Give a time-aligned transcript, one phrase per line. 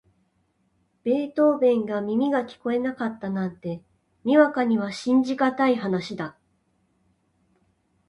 [1.03, 3.83] ベートーヴェンが耳が聞こえなかったなんて、
[4.25, 6.35] にわかには信じがたい話だ。